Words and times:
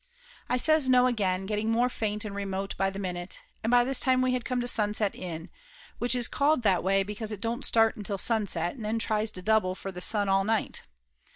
I 0.49 0.57
says 0.57 0.89
no 0.89 1.05
again, 1.05 1.45
getting 1.45 1.69
more 1.71 1.87
faint 1.87 2.25
and 2.25 2.33
remote 2.33 2.75
by 2.75 2.89
the 2.89 2.97
minute, 2.97 3.37
and 3.63 3.69
by 3.69 3.83
this 3.83 3.99
time 3.99 4.23
we 4.23 4.33
had 4.33 4.43
come 4.45 4.59
to 4.59 4.67
Sunset 4.67 5.13
Inn, 5.13 5.51
which 5.99 6.15
is 6.15 6.27
called 6.27 6.63
that 6.63 6.83
way 6.83 7.03
because 7.03 7.31
it 7.31 7.39
don't 7.39 7.63
start 7.63 7.95
until 7.95 8.17
sunset 8.17 8.73
and 8.75 8.83
then 8.83 8.97
tries 8.97 9.29
to 9.29 9.43
double 9.43 9.75
for 9.75 9.91
the 9.91 10.01
sun 10.01 10.27
all 10.27 10.43
night. 10.43 10.81